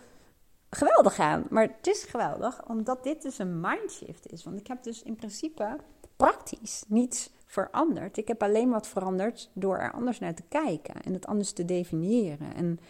geweldig 0.70 1.18
aan? 1.18 1.46
Maar 1.50 1.62
het 1.62 1.86
is 1.86 2.04
geweldig 2.04 2.68
omdat 2.68 3.02
dit 3.02 3.22
dus 3.22 3.38
een 3.38 3.60
mindshift 3.60 4.32
is. 4.32 4.44
Want 4.44 4.60
ik 4.60 4.66
heb 4.66 4.82
dus 4.82 5.02
in 5.02 5.16
principe 5.16 5.76
praktisch 6.16 6.84
niets 6.88 7.30
veranderd. 7.44 8.16
Ik 8.16 8.28
heb 8.28 8.42
alleen 8.42 8.70
wat 8.70 8.86
veranderd 8.86 9.50
door 9.52 9.78
er 9.78 9.92
anders 9.92 10.18
naar 10.18 10.34
te 10.34 10.42
kijken 10.48 11.02
en 11.02 11.12
het 11.12 11.26
anders 11.26 11.52
te 11.52 11.64
definiëren. 11.64 12.54
En 12.54 12.80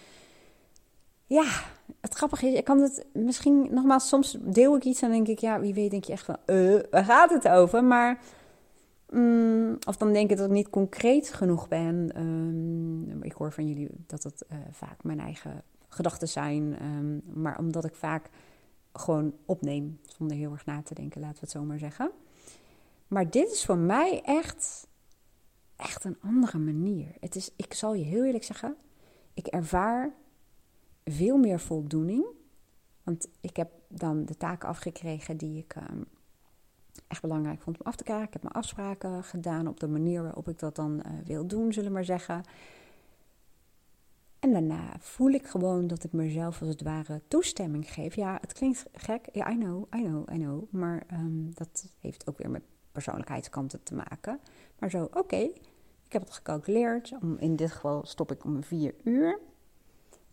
ja, 1.28 1.64
het 2.00 2.14
grappige 2.14 2.46
is, 2.46 2.54
ik 2.54 2.64
kan 2.64 2.80
het 2.80 3.06
misschien 3.12 3.68
nogmaals, 3.70 4.08
soms 4.08 4.36
deel 4.40 4.76
ik 4.76 4.84
iets 4.84 5.02
en 5.02 5.10
denk 5.10 5.28
ik, 5.28 5.38
ja, 5.38 5.60
wie 5.60 5.74
weet, 5.74 5.90
denk 5.90 6.04
je 6.04 6.12
echt 6.12 6.24
van, 6.24 6.36
uh, 6.46 6.80
waar 6.90 7.04
gaat 7.04 7.30
het 7.30 7.48
over? 7.48 7.84
Maar, 7.84 8.20
mm, 9.10 9.78
of 9.86 9.96
dan 9.96 10.12
denk 10.12 10.30
ik 10.30 10.36
dat 10.36 10.46
ik 10.46 10.52
niet 10.52 10.70
concreet 10.70 11.32
genoeg 11.32 11.68
ben. 11.68 12.10
Um, 12.16 13.22
ik 13.22 13.32
hoor 13.32 13.52
van 13.52 13.68
jullie 13.68 13.88
dat 14.06 14.22
het 14.22 14.44
uh, 14.52 14.58
vaak 14.70 15.02
mijn 15.02 15.20
eigen 15.20 15.62
gedachten 15.88 16.28
zijn, 16.28 16.76
um, 16.82 17.22
maar 17.42 17.58
omdat 17.58 17.84
ik 17.84 17.94
vaak 17.94 18.30
gewoon 18.92 19.32
opneem 19.44 20.00
zonder 20.02 20.36
heel 20.36 20.52
erg 20.52 20.66
na 20.66 20.82
te 20.82 20.94
denken, 20.94 21.20
laten 21.20 21.34
we 21.36 21.40
het 21.40 21.50
zo 21.50 21.62
maar 21.62 21.78
zeggen. 21.78 22.10
Maar 23.08 23.30
dit 23.30 23.50
is 23.52 23.64
voor 23.64 23.78
mij 23.78 24.22
echt, 24.22 24.86
echt 25.76 26.04
een 26.04 26.18
andere 26.20 26.58
manier. 26.58 27.08
Het 27.20 27.36
is, 27.36 27.50
ik 27.56 27.74
zal 27.74 27.94
je 27.94 28.04
heel 28.04 28.24
eerlijk 28.24 28.44
zeggen, 28.44 28.76
ik 29.34 29.46
ervaar 29.46 30.14
veel 31.10 31.36
meer 31.36 31.60
voldoening. 31.60 32.26
Want 33.02 33.28
ik 33.40 33.56
heb 33.56 33.70
dan 33.88 34.24
de 34.24 34.36
taken 34.36 34.68
afgekregen 34.68 35.36
die 35.36 35.58
ik 35.58 35.74
um, 35.76 36.04
echt 37.06 37.22
belangrijk 37.22 37.60
vond 37.60 37.78
om 37.78 37.86
af 37.86 37.96
te 37.96 38.04
krijgen. 38.04 38.26
Ik 38.26 38.32
heb 38.32 38.42
mijn 38.42 38.54
afspraken 38.54 39.24
gedaan 39.24 39.68
op 39.68 39.80
de 39.80 39.88
manier 39.88 40.22
waarop 40.22 40.48
ik 40.48 40.58
dat 40.58 40.76
dan 40.76 41.02
uh, 41.06 41.12
wil 41.24 41.46
doen, 41.46 41.72
zullen 41.72 41.88
we 41.88 41.94
maar 41.94 42.04
zeggen. 42.04 42.42
En 44.38 44.52
daarna 44.52 44.96
voel 44.98 45.30
ik 45.30 45.46
gewoon 45.46 45.86
dat 45.86 46.04
ik 46.04 46.12
mezelf 46.12 46.60
als 46.60 46.68
het 46.68 46.82
ware 46.82 47.22
toestemming 47.28 47.92
geef. 47.92 48.14
Ja, 48.14 48.38
het 48.40 48.52
klinkt 48.52 48.84
gek. 48.92 49.28
Ja, 49.32 49.50
I 49.50 49.56
know, 49.56 49.86
I 49.94 50.02
know, 50.02 50.30
I 50.32 50.38
know. 50.38 50.72
Maar 50.72 51.02
um, 51.12 51.50
dat 51.54 51.92
heeft 52.00 52.28
ook 52.28 52.38
weer 52.38 52.50
met 52.50 52.62
persoonlijkheidskanten 52.92 53.82
te 53.82 53.94
maken. 53.94 54.40
Maar 54.78 54.90
zo, 54.90 55.08
oké, 55.12 55.36
ik 56.04 56.12
heb 56.12 56.22
het 56.22 56.32
gecalculeerd. 56.32 57.14
In 57.38 57.56
dit 57.56 57.70
geval 57.70 58.06
stop 58.06 58.32
ik 58.32 58.44
om 58.44 58.62
vier 58.62 58.94
uur. 59.04 59.38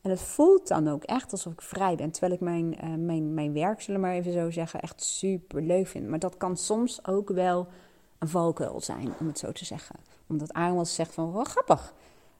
En 0.05 0.11
het 0.11 0.21
voelt 0.21 0.67
dan 0.67 0.87
ook 0.87 1.03
echt 1.03 1.31
alsof 1.31 1.53
ik 1.53 1.61
vrij 1.61 1.95
ben. 1.95 2.11
Terwijl 2.11 2.33
ik 2.33 2.39
mijn, 2.39 2.75
uh, 2.83 2.95
mijn, 2.97 3.33
mijn 3.33 3.53
werk, 3.53 3.81
zullen 3.81 4.01
we 4.01 4.07
maar 4.07 4.15
even 4.15 4.31
zo 4.31 4.51
zeggen, 4.51 4.79
echt 4.79 5.03
super 5.03 5.61
leuk 5.61 5.87
vind. 5.87 6.07
Maar 6.07 6.19
dat 6.19 6.37
kan 6.37 6.57
soms 6.57 7.07
ook 7.07 7.29
wel 7.29 7.67
een 8.19 8.27
valkuil 8.27 8.81
zijn, 8.81 9.13
om 9.19 9.27
het 9.27 9.39
zo 9.39 9.51
te 9.51 9.65
zeggen. 9.65 9.95
Omdat 10.27 10.53
Aaron 10.53 10.85
zegt 10.85 11.13
van, 11.13 11.31
wat 11.31 11.47
grappig. 11.47 11.93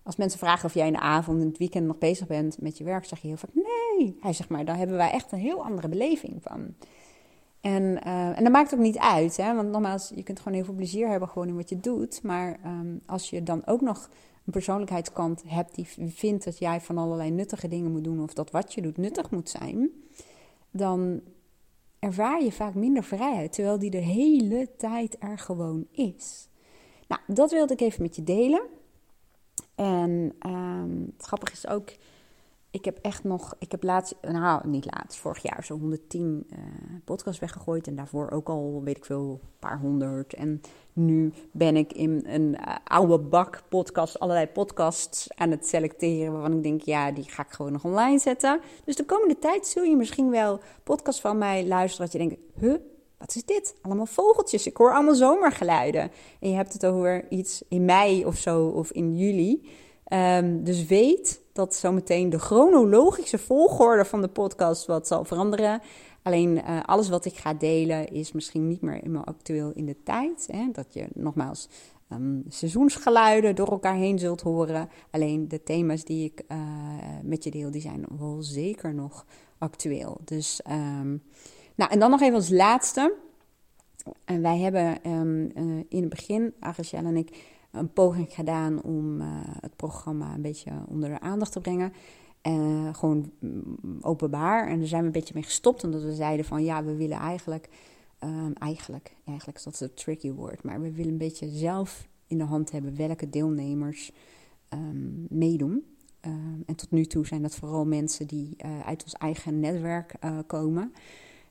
Als 0.04 0.16
mensen 0.16 0.40
vragen 0.40 0.66
of 0.66 0.74
jij 0.74 0.88
in 0.88 0.94
de 0.94 1.00
avond 1.00 1.42
en 1.42 1.48
het 1.48 1.58
weekend 1.58 1.86
nog 1.86 1.98
bezig 1.98 2.28
bent 2.28 2.62
met 2.62 2.78
je 2.78 2.84
werk, 2.84 3.06
zeg 3.06 3.22
je 3.22 3.28
heel 3.28 3.38
vaak 3.38 3.54
nee. 3.54 4.18
Hij 4.20 4.34
zegt 4.34 4.50
maar, 4.50 4.66
daar 4.66 4.78
hebben 4.78 4.98
wij 4.98 5.12
echt 5.12 5.32
een 5.32 5.40
heel 5.40 5.64
andere 5.64 5.88
beleving 5.88 6.42
van. 6.42 6.74
En, 7.62 7.84
uh, 7.84 8.38
en 8.38 8.44
dat 8.44 8.52
maakt 8.52 8.74
ook 8.74 8.80
niet 8.80 8.98
uit, 8.98 9.38
hè? 9.38 9.56
want 9.56 9.70
nogmaals, 9.70 10.12
je 10.16 10.24
kunt 10.24 10.38
gewoon 10.38 10.54
heel 10.54 10.66
veel 10.66 10.74
plezier 10.74 11.10
hebben 11.10 11.30
gewoon 11.30 11.48
in 11.48 11.56
wat 11.56 11.70
je 11.70 11.80
doet. 11.80 12.24
Maar 12.24 12.60
um, 12.66 13.02
als 13.06 13.30
je 13.30 13.44
dan 13.44 13.66
ook 13.66 13.82
nog 13.82 14.10
een 14.46 14.52
persoonlijkheidskant 14.52 15.44
hebt 15.48 15.76
die 15.76 15.88
vindt 16.10 16.44
dat 16.44 16.58
jij 16.58 16.82
van 16.82 16.98
allerlei 16.98 17.32
nuttige 17.32 17.68
dingen 17.68 17.92
moet 17.92 18.04
doen 18.04 18.24
of 18.24 18.34
dat 18.34 18.52
wat 18.52 18.74
je 18.74 18.82
doet 18.82 18.98
nuttig 18.98 19.30
moet 19.32 19.50
zijn, 19.50 19.90
dan 20.72 21.22
ervaar 22.00 22.44
je 22.44 22.52
vaak 22.52 22.74
minder 22.74 23.04
vrijheid, 23.04 23.54
terwijl 23.54 23.80
die 23.80 23.90
de 23.90 23.98
hele 23.98 24.76
tijd 24.78 25.16
er 25.20 25.40
gewoon 25.40 25.88
is. 25.92 26.48
Nou, 27.08 27.22
dat 27.28 27.52
wilde 27.52 27.74
ik 27.74 27.82
even 27.82 28.02
met 28.02 28.16
je 28.16 28.24
delen. 28.24 28.62
En 29.76 30.36
um, 30.48 31.14
het 31.18 31.26
grappige 31.26 31.54
is 31.54 31.68
ook, 31.68 31.90
ik 32.76 32.86
heb 32.86 33.00
echt 33.02 33.24
nog, 33.24 33.56
ik 33.60 33.72
heb 33.72 33.84
laatst, 33.84 34.16
nou 34.22 34.68
niet 34.68 34.86
laatst, 34.86 35.20
vorig 35.20 35.42
jaar 35.42 35.64
zo'n 35.64 35.80
110 35.80 36.48
uh, 36.50 36.58
podcasts 37.06 37.40
weggegooid. 37.40 37.88
En 37.88 37.96
daarvoor 37.96 38.32
ook 38.32 38.50
al, 38.50 38.82
weet 38.84 38.98
ik 38.98 39.06
veel, 39.06 39.40
een 39.42 39.60
paar 39.60 39.80
honderd. 39.80 40.34
En 40.34 40.62
nu 40.94 41.34
ben 41.52 41.76
ik 41.76 41.94
in 41.94 42.24
een 42.28 42.58
uh, 42.60 42.76
oude 42.84 43.20
bak 43.20 43.62
podcast, 43.70 44.20
allerlei 44.20 44.48
podcasts 44.48 45.28
aan 45.36 45.52
het 45.52 45.68
selecteren. 45.68 46.34
Waarvan 46.34 46.58
ik 46.58 46.64
denk, 46.64 46.82
ja, 46.82 47.12
die 47.12 47.24
ga 47.24 47.44
ik 47.46 47.52
gewoon 47.52 47.72
nog 47.72 47.86
online 47.86 48.20
zetten. 48.20 48.60
Dus 48.86 48.96
de 48.96 49.06
komende 49.06 49.40
tijd 49.40 49.68
zul 49.68 49.84
je 49.84 49.96
misschien 49.96 50.30
wel 50.30 50.60
podcasts 50.84 51.22
van 51.22 51.38
mij 51.38 51.68
luisteren. 51.68 52.10
Dat 52.10 52.22
je 52.22 52.28
denkt, 52.28 52.44
huh, 52.60 52.76
wat 53.18 53.36
is 53.36 53.46
dit? 53.46 53.76
Allemaal 53.82 54.06
vogeltjes. 54.06 54.68
Ik 54.68 54.78
hoor 54.78 54.94
allemaal 54.94 55.16
zomergeluiden. 55.16 56.12
En 56.40 56.50
je 56.50 56.56
hebt 56.56 56.74
het 56.74 56.86
over 56.86 57.26
iets 57.30 57.64
in 57.68 57.86
mei 57.86 58.26
of 58.26 58.36
zo, 58.36 58.68
of 58.68 58.92
in 58.92 59.16
juli. 59.16 59.70
Um, 60.14 60.64
dus 60.64 60.86
weet 60.86 61.42
dat 61.54 61.76
zometeen 61.76 62.30
de 62.30 62.40
chronologische 62.40 63.38
volgorde 63.38 64.06
van 64.06 64.22
de 64.22 64.28
podcast 64.28 64.86
wat 64.86 65.08
zal 65.08 65.26
veranderen. 65.26 65.82
Alleen 66.22 66.58
uh, 66.58 66.84
alles 66.84 67.10
wat 67.10 67.26
ik 67.26 67.36
ga 67.36 67.54
delen 67.54 68.08
is 68.08 68.32
misschien 68.32 68.68
niet 68.68 68.82
meer 68.82 68.94
helemaal 68.94 69.26
actueel 69.26 69.72
in 69.72 69.86
de 69.86 70.04
tijd. 70.04 70.48
Hè? 70.52 70.70
Dat 70.72 70.94
je 70.94 71.08
nogmaals 71.14 71.70
um, 72.10 72.44
seizoensgeluiden 72.48 73.56
door 73.56 73.72
elkaar 73.72 73.96
heen 73.96 74.20
zult 74.20 74.42
horen. 74.42 74.90
Alleen 75.12 75.48
de 75.48 75.64
thema's 75.64 76.04
die 76.04 76.26
ik 76.26 76.44
uh, 76.48 76.58
met 77.24 77.44
je 77.44 77.52
deel, 77.52 77.72
die 77.72 77.82
zijn 77.82 78.06
wel 78.20 78.38
zeker 78.44 78.94
nog 78.94 79.26
actueel. 79.58 80.18
Dus, 80.24 80.62
um, 80.70 81.24
nou 81.76 81.92
en 81.92 82.00
dan 82.00 82.10
nog 82.10 82.22
even 82.22 82.36
als 82.36 82.50
laatste. 82.50 83.14
En 84.26 84.42
wij 84.42 84.58
hebben 84.58 84.98
uh, 85.04 85.84
in 85.90 86.00
het 86.00 86.10
begin, 86.10 86.54
Agrielle 86.60 87.08
en 87.08 87.18
ik, 87.18 87.55
een 87.78 87.94
poging 87.94 88.34
gedaan 88.34 88.82
om 88.82 89.22
uh, 89.22 89.28
het 89.60 89.76
programma 89.76 90.34
een 90.34 90.42
beetje 90.42 90.72
onder 90.88 91.10
de 91.10 91.20
aandacht 91.20 91.52
te 91.52 91.62
brengen. 91.62 91.94
Uh, 92.48 92.94
gewoon 92.94 93.32
mm, 93.40 93.98
openbaar. 94.02 94.68
En 94.68 94.80
daar 94.80 94.88
zijn 94.88 95.02
we 95.02 95.08
een 95.08 95.14
beetje 95.14 95.34
mee 95.34 95.44
gestopt, 95.44 95.84
omdat 95.84 96.04
we 96.04 96.14
zeiden 96.14 96.46
van 96.46 96.64
ja, 96.64 96.84
we 96.84 96.96
willen 96.96 97.18
eigenlijk, 97.18 97.70
um, 98.24 98.54
eigenlijk, 98.54 99.16
eigenlijk 99.26 99.58
is 99.58 99.64
dat 99.64 99.80
een 99.80 99.94
tricky 99.94 100.32
woord, 100.32 100.64
maar 100.64 100.82
we 100.82 100.92
willen 100.92 101.12
een 101.12 101.18
beetje 101.18 101.50
zelf 101.50 102.08
in 102.28 102.38
de 102.38 102.44
hand 102.44 102.72
hebben 102.72 102.96
welke 102.96 103.30
deelnemers 103.30 104.12
um, 104.70 105.26
meedoen. 105.30 105.84
Um, 106.22 106.64
en 106.66 106.76
tot 106.76 106.92
nu 106.92 107.06
toe 107.06 107.28
zijn 107.28 107.42
dat 107.42 107.56
vooral 107.56 107.86
mensen 107.86 108.28
die 108.28 108.56
uh, 108.66 108.80
uit 108.80 109.04
ons 109.04 109.14
eigen 109.14 109.60
netwerk 109.60 110.14
komen. 110.48 110.94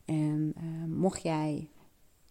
En 0.05 0.55
mocht 0.89 1.23
jij 1.23 1.69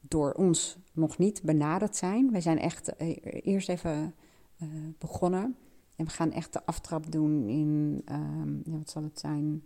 door 0.08 0.32
ons 0.32 0.78
nog 0.92 1.18
niet 1.18 1.42
benaderd 1.44 1.96
zijn. 1.96 2.32
Wij 2.32 2.42
zijn 2.42 2.60
echt 2.60 2.94
uh, 3.02 3.16
eerst 3.22 3.70
even 3.70 4.16
uh, 4.62 4.70
begonnen. 4.98 5.56
En 5.96 6.06
we 6.06 6.12
gaan 6.12 6.32
echt 6.32 6.54
de 6.54 6.66
aftrap 6.66 7.12
doen 7.12 7.48
in, 7.48 8.02
um, 8.12 8.62
ja, 8.66 8.78
wat 8.78 8.90
zal 8.90 9.04
het 9.04 9.20
zijn? 9.20 9.64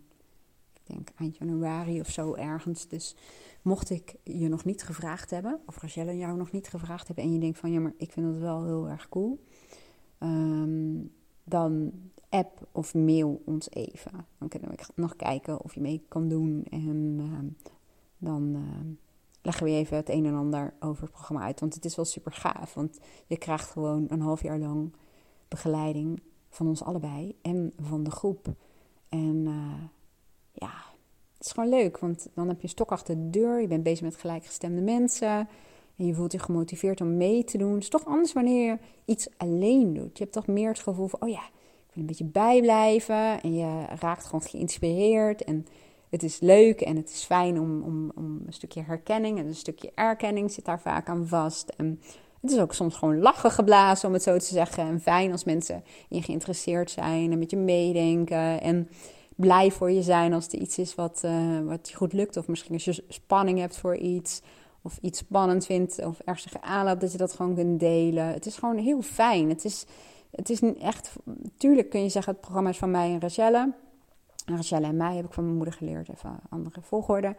Ik 0.73 0.95
denk 0.95 1.09
eind 1.15 1.37
januari 1.37 1.99
of 1.99 2.09
zo 2.09 2.33
ergens. 2.33 2.87
Dus 2.87 3.15
mocht 3.61 3.89
ik 3.89 4.15
je 4.23 4.47
nog 4.47 4.65
niet 4.65 4.83
gevraagd 4.83 5.29
hebben, 5.29 5.59
of 5.65 5.81
Rachelle 5.81 6.17
jou 6.17 6.37
nog 6.37 6.51
niet 6.51 6.67
gevraagd 6.67 7.07
hebben, 7.07 7.25
en 7.25 7.33
je 7.33 7.39
denkt 7.39 7.57
van 7.57 7.71
ja, 7.71 7.79
maar 7.79 7.93
ik 7.97 8.11
vind 8.11 8.25
het 8.25 8.37
wel 8.37 8.65
heel 8.65 8.89
erg 8.89 9.09
cool. 9.09 9.43
Um, 10.19 11.11
dan 11.43 11.91
app 12.29 12.67
of 12.71 12.93
mail 12.93 13.41
ons 13.45 13.71
even. 13.71 14.25
Dan 14.37 14.47
kunnen 14.47 14.69
we 14.69 14.77
nog 14.95 15.15
kijken 15.15 15.63
of 15.63 15.73
je 15.73 15.81
mee 15.81 16.05
kan 16.07 16.27
doen. 16.27 16.65
En 16.69 17.17
uh, 17.19 17.39
dan 18.17 18.65
leggen 19.47 19.65
we 19.65 19.71
even 19.71 19.97
het 19.97 20.09
een 20.09 20.25
en 20.25 20.35
ander 20.35 20.73
over 20.79 21.01
het 21.03 21.11
programma 21.11 21.45
uit. 21.45 21.59
Want 21.59 21.73
het 21.73 21.85
is 21.85 21.95
wel 21.95 22.05
super 22.05 22.31
gaaf. 22.31 22.73
Want 22.73 22.99
je 23.27 23.37
krijgt 23.37 23.69
gewoon 23.69 24.05
een 24.07 24.21
half 24.21 24.41
jaar 24.41 24.59
lang 24.59 24.93
begeleiding 25.47 26.21
van 26.49 26.67
ons 26.67 26.83
allebei 26.83 27.35
en 27.41 27.73
van 27.81 28.03
de 28.03 28.11
groep. 28.11 28.47
En 29.09 29.45
uh, 29.45 29.83
ja, 30.51 30.71
het 31.37 31.45
is 31.45 31.51
gewoon 31.51 31.69
leuk. 31.69 31.97
Want 31.97 32.27
dan 32.33 32.47
heb 32.47 32.57
je 32.57 32.63
een 32.63 32.69
stok 32.69 32.91
achter 32.91 33.15
de 33.15 33.29
deur. 33.29 33.61
Je 33.61 33.67
bent 33.67 33.83
bezig 33.83 34.01
met 34.03 34.15
gelijkgestemde 34.15 34.81
mensen. 34.81 35.47
En 35.95 36.05
je 36.05 36.13
voelt 36.13 36.31
je 36.31 36.39
gemotiveerd 36.39 37.01
om 37.01 37.17
mee 37.17 37.43
te 37.43 37.57
doen. 37.57 37.73
Het 37.73 37.83
is 37.83 37.89
toch 37.89 38.05
anders 38.05 38.33
wanneer 38.33 38.65
je 38.65 38.77
iets 39.05 39.27
alleen 39.37 39.93
doet. 39.93 40.17
Je 40.17 40.23
hebt 40.23 40.35
toch 40.35 40.47
meer 40.47 40.69
het 40.69 40.79
gevoel 40.79 41.07
van, 41.07 41.21
oh 41.21 41.29
ja, 41.29 41.43
ik 41.43 41.93
wil 41.93 42.01
een 42.01 42.05
beetje 42.05 42.25
bijblijven. 42.25 43.41
En 43.41 43.55
je 43.55 43.85
raakt 43.99 44.25
gewoon 44.25 44.41
geïnspireerd. 44.41 45.43
En 45.43 45.65
het 46.09 46.23
is 46.23 46.39
leuk 46.39 46.81
en 46.81 46.95
het 46.95 47.09
is 47.09 47.23
fijn 47.23 47.59
om, 47.59 47.81
om, 47.81 48.11
om 48.15 48.41
een 48.45 48.53
stukje 48.53 48.81
herkenning 48.81 49.39
en 49.39 49.47
een 49.47 49.55
stukje 49.55 49.91
erkenning 49.95 50.51
zit 50.51 50.65
daar 50.65 50.81
vaak 50.81 51.09
aan 51.09 51.27
vast. 51.27 51.73
Het 52.41 52.51
is 52.51 52.59
ook 52.59 52.73
soms 52.73 52.95
gewoon 52.95 53.19
lachen 53.19 53.51
geblazen, 53.51 54.07
om 54.07 54.13
het 54.13 54.23
zo 54.23 54.37
te 54.37 54.45
zeggen. 54.45 54.83
En 54.83 55.01
fijn 55.01 55.31
als 55.31 55.43
mensen 55.43 55.83
in 56.09 56.23
geïnteresseerd 56.23 56.91
zijn 56.91 57.31
en 57.31 57.39
met 57.39 57.51
je 57.51 57.57
meedenken. 57.57 58.61
En 58.61 58.89
blij 59.35 59.71
voor 59.71 59.91
je 59.91 60.01
zijn 60.01 60.33
als 60.33 60.47
er 60.47 60.59
iets 60.59 60.77
is 60.77 60.95
wat, 60.95 61.21
uh, 61.25 61.59
wat 61.59 61.89
je 61.89 61.95
goed 61.95 62.13
lukt. 62.13 62.37
Of 62.37 62.47
misschien 62.47 62.73
als 62.73 62.85
je 62.85 63.03
spanning 63.07 63.59
hebt 63.59 63.77
voor 63.77 63.95
iets. 63.95 64.41
Of 64.81 64.97
iets 65.01 65.19
spannend 65.19 65.65
vindt. 65.65 66.05
Of 66.05 66.19
ergens 66.19 66.53
aanloopt 66.61 67.01
dat 67.01 67.11
je 67.11 67.17
dat 67.17 67.33
gewoon 67.33 67.55
kunt 67.55 67.79
delen. 67.79 68.25
Het 68.25 68.45
is 68.45 68.57
gewoon 68.57 68.77
heel 68.77 69.01
fijn. 69.01 69.49
Het 69.49 69.65
is, 69.65 69.85
het 70.31 70.49
is 70.49 70.61
echt... 70.79 71.15
Tuurlijk 71.57 71.89
kun 71.89 72.03
je 72.03 72.09
zeggen 72.09 72.31
het 72.31 72.41
programma 72.41 72.69
is 72.69 72.77
van 72.77 72.91
mij 72.91 73.11
en 73.11 73.21
Rachelle. 73.21 73.73
Rachelle 74.55 74.85
en 74.85 74.97
mij 74.97 75.15
heb 75.15 75.25
ik 75.25 75.33
van 75.33 75.43
mijn 75.43 75.55
moeder 75.55 75.73
geleerd. 75.73 76.09
Even 76.09 76.39
andere 76.49 76.81
volgorde. 76.81 77.35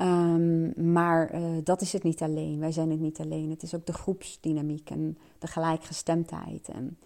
Um, 0.00 0.92
maar 0.92 1.34
uh, 1.34 1.40
dat 1.64 1.80
is 1.80 1.92
het 1.92 2.02
niet 2.02 2.22
alleen. 2.22 2.58
Wij 2.58 2.72
zijn 2.72 2.90
het 2.90 3.00
niet 3.00 3.20
alleen. 3.20 3.50
Het 3.50 3.62
is 3.62 3.74
ook 3.74 3.86
de 3.86 3.92
groepsdynamiek 3.92 4.90
en 4.90 5.18
de 5.38 5.46
gelijkgestemdheid. 5.46 6.68
En 6.68 6.98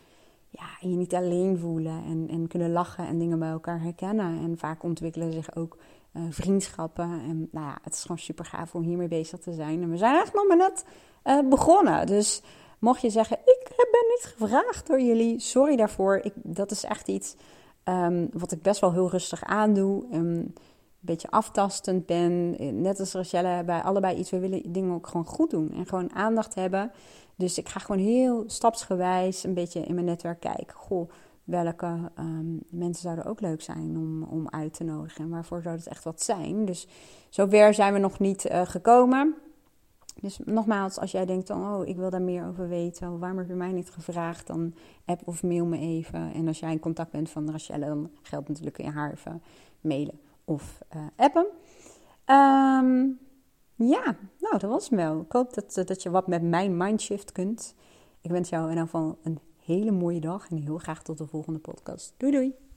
ja, 0.48 0.66
je 0.80 0.96
niet 0.96 1.14
alleen 1.14 1.58
voelen 1.58 2.04
en, 2.04 2.28
en 2.30 2.46
kunnen 2.46 2.72
lachen 2.72 3.06
en 3.06 3.18
dingen 3.18 3.38
bij 3.38 3.50
elkaar 3.50 3.82
herkennen. 3.82 4.38
En 4.42 4.58
vaak 4.58 4.82
ontwikkelen 4.82 5.32
zich 5.32 5.56
ook 5.56 5.78
uh, 6.12 6.22
vriendschappen. 6.30 7.10
En 7.28 7.48
nou 7.50 7.66
ja, 7.66 7.78
het 7.82 7.94
is 7.94 8.02
gewoon 8.02 8.18
super 8.18 8.44
gaaf 8.44 8.74
om 8.74 8.82
hiermee 8.82 9.08
bezig 9.08 9.38
te 9.38 9.52
zijn. 9.52 9.82
En 9.82 9.90
we 9.90 9.96
zijn 9.96 10.20
echt 10.20 10.34
nog 10.34 10.46
maar 10.46 10.56
net 10.56 10.84
uh, 11.24 11.48
begonnen. 11.48 12.06
Dus 12.06 12.42
mocht 12.78 13.00
je 13.00 13.10
zeggen, 13.10 13.38
ik 13.44 13.72
ben 13.76 14.04
niet 14.08 14.34
gevraagd 14.36 14.86
door 14.86 15.00
jullie, 15.00 15.40
sorry 15.40 15.76
daarvoor. 15.76 16.16
Ik, 16.16 16.32
dat 16.34 16.70
is 16.70 16.84
echt 16.84 17.08
iets 17.08 17.36
um, 17.88 18.28
wat 18.32 18.52
ik 18.52 18.62
best 18.62 18.80
wel 18.80 18.92
heel 18.92 19.10
rustig 19.10 19.44
aandoe. 19.44 20.04
Um, 20.12 20.20
een 20.20 20.54
beetje 21.00 21.30
aftastend 21.30 22.06
ben. 22.06 22.56
Net 22.80 23.00
als 23.00 23.12
Rachelle 23.12 23.64
bij 23.64 23.80
allebei 23.80 24.16
iets. 24.16 24.30
We 24.30 24.38
willen 24.38 24.72
dingen 24.72 24.94
ook 24.94 25.06
gewoon 25.06 25.26
goed 25.26 25.50
doen 25.50 25.72
en 25.72 25.86
gewoon 25.86 26.14
aandacht 26.14 26.54
hebben. 26.54 26.92
Dus 27.36 27.58
ik 27.58 27.68
ga 27.68 27.80
gewoon 27.80 28.00
heel 28.00 28.44
stapsgewijs 28.46 29.44
een 29.44 29.54
beetje 29.54 29.80
in 29.80 29.94
mijn 29.94 30.06
netwerk 30.06 30.40
kijken. 30.40 30.76
Goh, 30.76 31.10
welke 31.44 32.10
um, 32.18 32.62
mensen 32.70 33.02
zouden 33.02 33.24
ook 33.24 33.40
leuk 33.40 33.62
zijn 33.62 33.96
om, 33.96 34.22
om 34.22 34.48
uit 34.48 34.74
te 34.74 34.84
nodigen? 34.84 35.24
En 35.24 35.30
waarvoor 35.30 35.62
zou 35.62 35.76
het 35.76 35.86
echt 35.86 36.04
wat 36.04 36.22
zijn? 36.22 36.64
Dus 36.64 36.86
zover 37.28 37.74
zijn 37.74 37.92
we 37.92 37.98
nog 37.98 38.18
niet 38.18 38.50
uh, 38.50 38.60
gekomen. 38.64 39.34
Dus 40.20 40.38
nogmaals, 40.44 40.98
als 40.98 41.10
jij 41.10 41.26
denkt, 41.26 41.50
oh, 41.50 41.80
ik 41.84 41.96
wil 41.96 42.10
daar 42.10 42.22
meer 42.22 42.46
over 42.46 42.68
weten, 42.68 43.18
waarom 43.18 43.38
heb 43.38 43.48
je 43.48 43.54
mij 43.54 43.72
niet 43.72 43.90
gevraagd, 43.90 44.46
dan 44.46 44.74
app 45.04 45.20
of 45.24 45.42
mail 45.42 45.66
me 45.66 45.78
even. 45.78 46.32
En 46.32 46.48
als 46.48 46.58
jij 46.58 46.72
in 46.72 46.78
contact 46.78 47.10
bent 47.10 47.30
van 47.30 47.50
Rachelle, 47.50 47.86
dan 47.86 48.10
geldt 48.22 48.48
natuurlijk 48.48 48.78
in 48.78 48.90
haar 48.90 49.12
even 49.12 49.42
mailen 49.80 50.20
of 50.44 50.78
uh, 50.96 51.02
appen. 51.16 51.46
Um, 52.26 53.18
ja, 53.74 54.16
nou, 54.38 54.58
dat 54.58 54.70
was 54.70 54.88
hem 54.88 54.98
wel. 54.98 55.20
Ik 55.20 55.32
hoop 55.32 55.54
dat, 55.54 55.82
dat 55.86 56.02
je 56.02 56.10
wat 56.10 56.26
met 56.26 56.42
mijn 56.42 56.76
mindshift 56.76 57.32
kunt. 57.32 57.74
Ik 58.20 58.30
wens 58.30 58.48
jou 58.48 58.62
in 58.62 58.68
ieder 58.68 58.84
geval 58.84 59.18
een 59.22 59.38
hele 59.64 59.90
mooie 59.90 60.20
dag 60.20 60.50
en 60.50 60.56
heel 60.56 60.78
graag 60.78 61.02
tot 61.02 61.18
de 61.18 61.26
volgende 61.26 61.58
podcast. 61.58 62.14
Doei 62.16 62.32
doei! 62.32 62.67